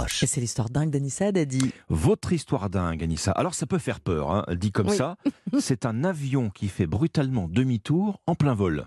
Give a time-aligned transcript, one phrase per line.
[0.00, 0.22] proche.
[0.22, 1.72] Et c'est l'histoire dingue d'Anissa Dadi.
[1.88, 3.32] Votre histoire dingue, Anissa.
[3.32, 4.96] Alors ça peut faire peur, hein, dit comme Oui.
[4.96, 5.16] ça.
[5.60, 8.84] C'est un avion qui fait brutalement demi-tour en plein vol.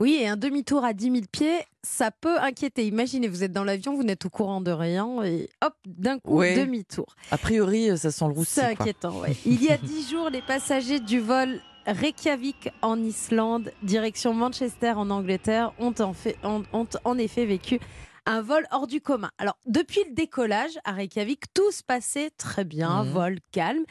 [0.00, 2.86] Oui, et un demi-tour à 10 000 pieds, ça peut inquiéter.
[2.86, 6.38] Imaginez, vous êtes dans l'avion, vous n'êtes au courant de rien, et hop, d'un coup,
[6.38, 6.56] Ouais.
[6.56, 7.06] demi-tour.
[7.30, 8.52] A priori, euh, ça sent le roussi.
[8.54, 9.22] C'est inquiétant.
[9.46, 15.10] Il y a 10 jours, les passagers du vol Reykjavik en Islande, direction Manchester en
[15.10, 17.78] Angleterre, ont en, fait- ont- ont en effet vécu
[18.26, 19.30] un vol hors du commun.
[19.38, 23.10] Alors, depuis le décollage à Reykjavik, tout se passait très bien, Mhm.
[23.10, 23.84] vol calme.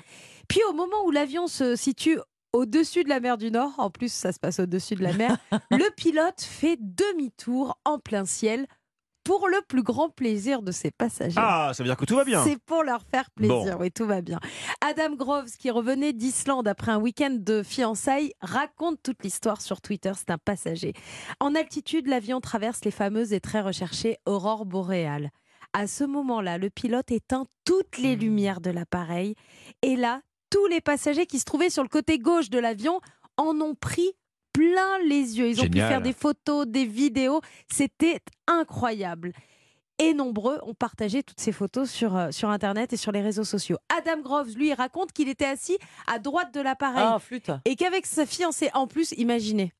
[0.48, 2.18] Puis, au moment où l'avion se situe
[2.52, 5.38] au-dessus de la mer du Nord, en plus, ça se passe au-dessus de la mer,
[5.72, 8.68] le pilote fait demi-tour en plein ciel
[9.24, 11.40] pour le plus grand plaisir de ses passagers.
[11.40, 12.44] Ah, ça veut dire que tout va bien.
[12.44, 13.82] C'est pour leur faire plaisir, Bon.
[13.82, 14.40] oui, tout va bien.
[14.82, 20.12] Adam Groves, qui revenait d'Islande après un week-end de fiançailles, raconte toute l'histoire sur Twitter.
[20.16, 20.94] C'est un passager.
[21.40, 25.30] En altitude, l'avion traverse les fameuses et très recherchées aurores boréales.
[25.74, 29.36] À ce moment-là, le pilote éteint toutes les lumières de l'appareil.
[29.82, 33.00] Et là, tous les passagers qui se trouvaient sur le côté gauche de l'avion
[33.38, 34.12] en ont pris
[34.54, 35.50] plein les yeux.
[35.50, 37.42] Ils ont pu faire des photos, des vidéos.
[37.72, 39.34] C'était incroyable.
[40.00, 43.44] Et nombreux ont partagé toutes ces photos sur, euh, sur Internet et sur les réseaux
[43.44, 43.78] sociaux.
[43.96, 47.52] Adam Groves, lui, raconte qu'il était assis à droite de l'appareil Ah, flûte.
[47.66, 49.72] et qu'avec sa fiancée, en plus, imaginez.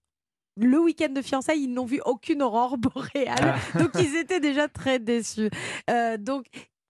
[0.56, 3.56] Le week-end de fiançailles, ils n'ont vu aucune aurore boréale.
[3.80, 5.50] Donc, ils étaient déjà très déçus.
[5.90, 6.46] Euh, donc,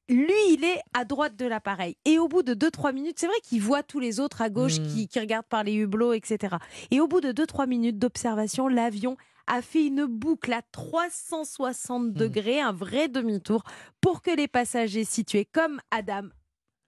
[0.09, 1.95] lui, il est à droite de l'appareil.
[2.05, 4.79] Et au bout de 2-3 minutes, c'est vrai qu'il voit tous les autres à gauche
[4.79, 4.87] Mm.
[4.87, 6.57] qui, qui regardent par les hublots, etc.
[6.91, 9.15] Et au bout de 2-3 minutes d'observation, l'avion
[9.47, 13.63] a fait une boucle à 360 degrés, un vrai demi-tour,
[14.01, 16.27] pour que les passagers situés comme Adam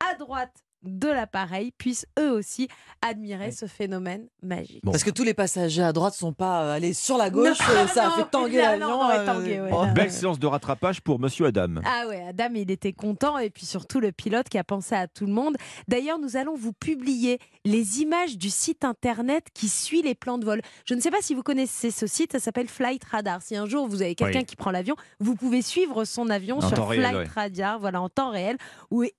[0.10, 2.68] à droite de l'appareil puissent eux aussi
[3.02, 4.82] admirer ce phénomène magique.
[4.84, 4.92] Bon.
[4.92, 7.66] Parce que tous les passagers à droite sont pas euh, allés sur la gauche, Non,
[7.76, 9.02] euh, ça a fait tanguer l'avion.
[9.10, 9.92] euh, ouais.
[9.94, 11.76] Belle séance de rattrapage pour Monsieur Adam.
[11.86, 15.08] Ah ouais, Adam, il était content et puis surtout le pilote qui a pensé à
[15.08, 15.56] tout le monde.
[15.88, 20.46] D'ailleurs, nous allons vous publier les images du site internet qui suit les plans de
[20.46, 20.62] vol.
[20.86, 23.42] Je ne sais pas si vous connaissez ce site, ça s'appelle Flight Radar.
[23.42, 24.46] Si un jour vous avez quelqu'un Oui.
[24.46, 27.28] qui prend l'avion, vous pouvez suivre son avion En sur réel, Flight ouais.
[27.36, 28.58] Radar, voilà en temps réel.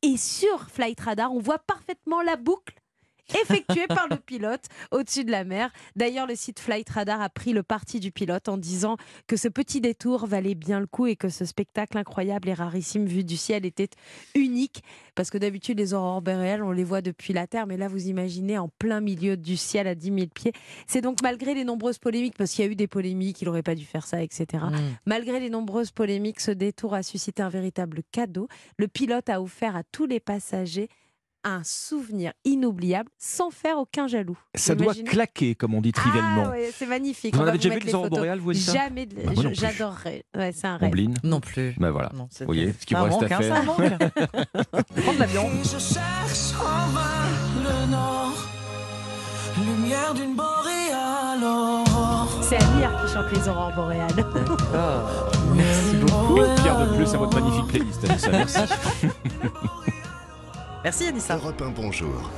[0.03, 2.75] Et sur Flight Radar, on voit parfaitement la boucle
[3.35, 5.73] effectuée par le pilote au-dessus de la mer.
[5.97, 8.97] D'ailleurs, le site Flight Radar a pris le parti du pilote en disant
[9.27, 13.07] que ce petit détour valait bien le coup et que ce spectacle incroyable et rarissime
[13.07, 13.89] vu du ciel était
[14.35, 14.83] unique.
[15.15, 18.09] Parce que d'habitude, les aurores boréales, on les voit depuis la Terre, mais là, vous
[18.09, 20.53] imaginez en plein milieu du ciel à 10 000 pieds.
[20.87, 23.63] C'est donc malgré les nombreuses polémiques, parce qu'il y a eu des polémiques, il n'aurait
[23.63, 24.65] pas dû faire ça, etc.
[24.71, 24.77] Mm.
[25.07, 28.49] Malgré les nombreuses polémiques, ce détour a suscité un véritable cadeau.
[28.77, 30.89] Le pilote a offert à tous les passagers
[31.49, 34.37] un souvenir inoubliable sans faire aucun jaloux.
[34.55, 36.45] Ça doit claquer, comme on dit trivialement.
[36.47, 37.35] Ah ouais, c'est magnifique.
[37.35, 39.07] Vous On en avez déjà vu les aurores boréales, vous, Elsa Jamais.
[39.07, 39.33] de- Bah.
[39.53, 40.25] J'adorerais.
[40.37, 40.89] Ouais, c'est un rêve.
[40.89, 41.75] Ombline Non plus.
[41.79, 42.11] Ben voilà.
[42.15, 43.99] Non, c'est- Vous voyez ce qu'il Ça vous reste à hein, faire.
[43.99, 44.83] ça.
[45.03, 45.49] Prendre l'avion.
[45.63, 47.27] Je cherche en vain
[47.65, 48.33] le nord,
[49.65, 52.29] lumière d'une boréale aurore.
[52.43, 54.11] C'est Amir qui chante les aurores boréales.
[55.55, 56.41] Merci beaucoup.
[56.43, 58.31] Une pierre de plus à votre magnifique playlist, Anissa.
[58.31, 58.59] Merci.
[60.87, 61.35] Merci Anissa.
[61.35, 62.31] Europe 1, bonjour.